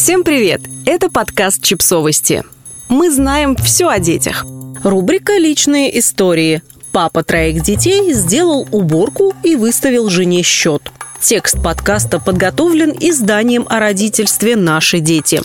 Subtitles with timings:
[0.00, 0.60] Всем привет!
[0.86, 2.44] Это подкаст «Чипсовости».
[2.88, 4.46] Мы знаем все о детях.
[4.84, 6.62] Рубрика «Личные истории».
[6.92, 10.92] Папа троих детей сделал уборку и выставил жене счет.
[11.20, 15.42] Текст подкаста подготовлен изданием о родительстве «Наши дети»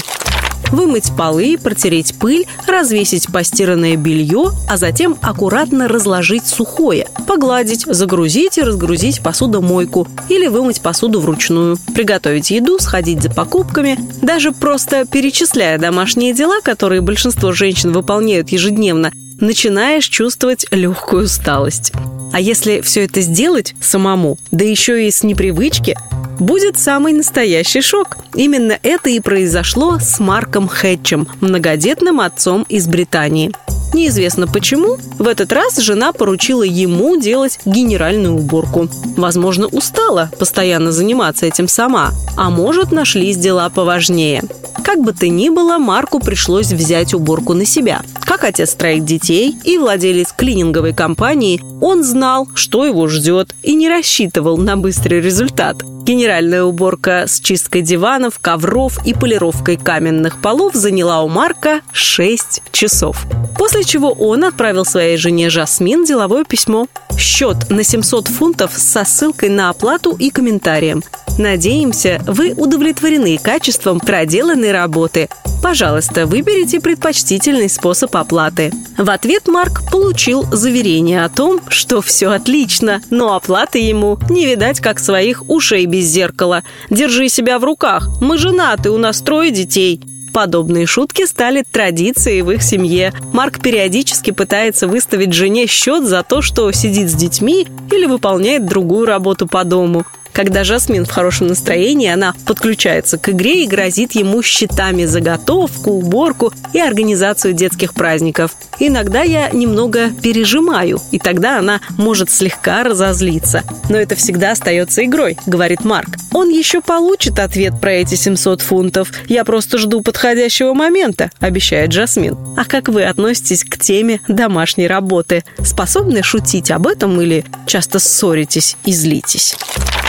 [0.74, 8.64] вымыть полы, протереть пыль, развесить постиранное белье, а затем аккуратно разложить сухое, погладить, загрузить и
[8.64, 16.34] разгрузить посудомойку или вымыть посуду вручную, приготовить еду, сходить за покупками, даже просто перечисляя домашние
[16.34, 21.92] дела, которые большинство женщин выполняют ежедневно, начинаешь чувствовать легкую усталость.
[22.32, 25.96] А если все это сделать самому, да еще и с непривычки,
[26.44, 28.18] будет самый настоящий шок.
[28.36, 33.52] Именно это и произошло с Марком Хэтчем, многодетным отцом из Британии.
[33.94, 38.90] Неизвестно почему, в этот раз жена поручила ему делать генеральную уборку.
[39.16, 44.44] Возможно, устала постоянно заниматься этим сама, а может, нашлись дела поважнее.
[44.84, 48.02] Как бы то ни было, Марку пришлось взять уборку на себя.
[48.26, 53.88] Как отец троих детей и владелец клининговой компании, он знал, что его ждет, и не
[53.90, 55.84] рассчитывал на быстрый результат.
[56.04, 63.26] Генеральная уборка с чисткой диванов, ковров и полировкой каменных полов заняла у Марка 6 часов.
[63.58, 66.88] После чего он отправил своей жене Жасмин деловое письмо.
[67.18, 71.04] Счет на 700 фунтов со ссылкой на оплату и комментарием.
[71.38, 75.30] Надеемся, вы удовлетворены качеством проделанной работы.
[75.64, 78.72] Пожалуйста, выберите предпочтительный способ оплаты.
[78.98, 84.82] В ответ Марк получил заверение о том, что все отлично, но оплаты ему не видать
[84.82, 86.64] как своих ушей без зеркала.
[86.90, 90.02] Держи себя в руках, мы женаты, у нас трое детей.
[90.34, 93.14] Подобные шутки стали традицией в их семье.
[93.32, 99.06] Марк периодически пытается выставить жене счет за то, что сидит с детьми или выполняет другую
[99.06, 100.06] работу по дому.
[100.34, 105.92] Когда Жасмин в хорошем настроении, она подключается к игре и грозит ему счетами за готовку,
[105.92, 108.56] уборку и организацию детских праздников.
[108.80, 113.64] Иногда я немного пережимаю, и тогда она может слегка разозлиться.
[113.90, 116.10] Но это всегда остается игрой, говорит Марк.
[116.34, 119.12] Он еще получит ответ про эти 700 фунтов.
[119.28, 122.36] Я просто жду подходящего момента, обещает Жасмин.
[122.58, 125.44] А как вы относитесь к теме домашней работы?
[125.64, 129.56] Способны шутить об этом или часто ссоритесь и злитесь?